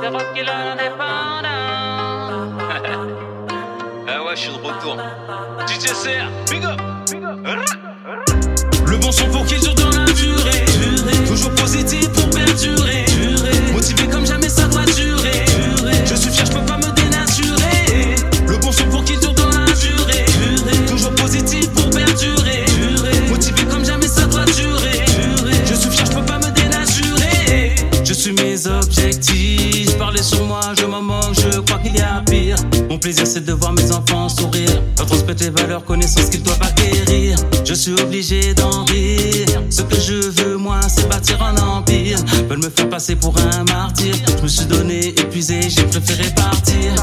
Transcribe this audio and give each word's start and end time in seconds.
C'est 0.00 0.42
l'indépendant. 0.44 1.48
Ah 4.10 4.24
ouais, 4.24 4.34
je 4.34 4.40
suis 4.40 4.50
de 4.50 4.56
retour. 4.56 4.96
DJ 5.66 5.88
CR, 5.92 6.30
big 6.50 6.64
up, 6.64 6.80
big 7.10 7.22
up. 7.22 7.38
Le 8.86 8.96
bon 8.96 9.12
son 9.12 9.26
pour 9.26 9.44
qu'il 9.44 9.60
dure 9.60 9.74
dans 9.74 9.90
la 9.90 10.04
durée. 10.12 10.64
Toujours 11.26 11.50
positif 11.56 12.08
pour 12.12 12.30
perdurer. 12.30 13.04
Motivé 13.72 14.06
comme 14.08 14.24
jamais 14.24 14.48
ça 14.48 14.66
doit 14.68 14.86
durer. 14.86 15.44
Je 16.06 16.14
suis 16.14 16.30
fier, 16.30 16.46
je 16.46 16.52
peux 16.52 16.64
pas 16.64 16.78
me 16.78 16.90
dénaturer. 16.94 18.14
Le 18.46 18.56
bon 18.56 18.72
son 18.72 18.84
pour 18.84 19.04
qu'il 19.04 19.18
dure 19.20 19.34
dans 19.34 19.48
la 19.48 19.66
durée. 19.72 20.24
Toujours 20.86 21.14
positif 21.16 21.70
pour 21.74 21.90
perdurer. 21.90 22.64
Motivé 23.28 23.64
comme 23.64 23.84
jamais 23.84 24.08
ça 24.08 24.26
doit 24.26 24.46
durer. 24.46 25.04
Je 25.66 25.74
suis 25.74 25.90
fier, 25.90 26.06
je 26.06 26.12
peux 26.12 26.24
pas 26.24 26.38
me 26.38 26.50
dénaturer. 26.52 27.74
Je 28.04 28.14
suis 28.14 28.32
mes 28.32 28.66
Mon 32.90 32.98
plaisir 32.98 33.26
c'est 33.26 33.44
de 33.44 33.52
voir 33.52 33.72
mes 33.72 33.90
enfants 33.92 34.28
sourire. 34.28 34.82
Leur 34.96 35.06
transmettre 35.06 35.42
les 35.42 35.50
valeurs, 35.50 35.84
connaissances 35.84 36.28
qu'ils 36.30 36.42
doivent 36.42 36.60
acquérir. 36.62 37.36
Je 37.64 37.74
suis 37.74 37.92
obligé 37.92 38.54
d'en 38.54 38.84
rire. 38.84 39.62
Ce 39.70 39.82
que 39.82 39.96
je 40.00 40.14
veux, 40.14 40.56
moi, 40.56 40.80
c'est 40.88 41.08
bâtir 41.08 41.42
un 41.42 41.56
empire. 41.56 42.18
Veulent 42.48 42.62
me 42.62 42.70
faire 42.70 42.88
passer 42.88 43.16
pour 43.16 43.34
un 43.38 43.64
martyr. 43.64 44.14
Je 44.38 44.42
me 44.42 44.48
suis 44.48 44.66
donné, 44.66 45.08
épuisé, 45.08 45.60
j'ai 45.68 45.82
préféré 45.84 46.30
partir. 46.34 46.94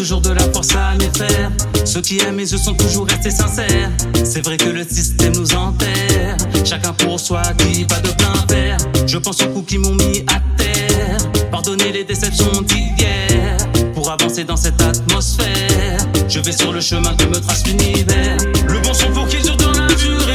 Toujours 0.00 0.22
de 0.22 0.30
la 0.30 0.44
force 0.50 0.74
à 0.74 0.94
mes 0.94 1.10
frères. 1.14 1.50
Ceux 1.84 2.00
qui 2.00 2.20
aiment 2.20 2.36
mes 2.36 2.50
yeux 2.50 2.56
sont 2.56 2.72
toujours 2.72 3.06
restés 3.06 3.30
sincères. 3.30 3.90
C'est 4.24 4.42
vrai 4.42 4.56
que 4.56 4.70
le 4.70 4.82
système 4.82 5.34
nous 5.34 5.54
enterre. 5.54 6.38
Chacun 6.64 6.94
pour 6.94 7.20
soi, 7.20 7.42
qui 7.58 7.84
pas 7.84 8.00
de 8.00 8.08
plein 8.08 8.32
verre. 8.48 8.78
Je 9.06 9.18
pense 9.18 9.42
aux 9.42 9.48
coups 9.48 9.68
qui 9.68 9.76
m'ont 9.76 9.92
mis 9.92 10.24
à 10.26 10.40
terre. 10.56 11.18
Pardonner 11.50 11.92
les 11.92 12.04
déceptions 12.04 12.62
d'hier. 12.62 13.58
Pour 13.92 14.10
avancer 14.10 14.44
dans 14.44 14.56
cette 14.56 14.80
atmosphère. 14.80 15.98
Je 16.28 16.40
vais 16.40 16.52
sur 16.52 16.72
le 16.72 16.80
chemin 16.80 17.14
que 17.16 17.26
me 17.26 17.38
trace 17.38 17.66
l'univers. 17.66 18.38
Le 18.68 18.78
bon 18.80 18.94
son 18.94 19.10
pour 19.12 19.28
qu'il 19.28 19.42
dure 19.42 19.56
dans 19.56 19.72
la 19.72 19.86
durée. 19.86 20.29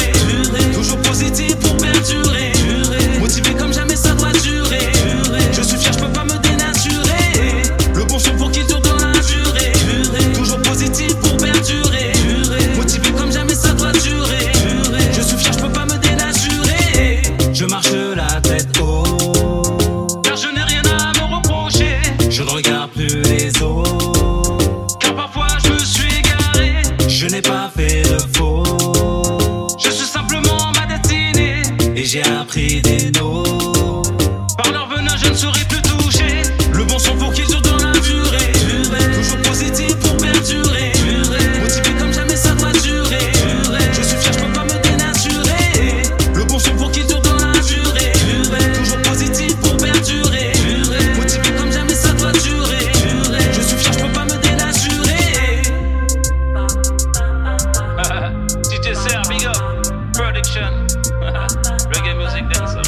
Reggae 61.89 62.15
music 62.15 62.47
dance, 62.49 62.84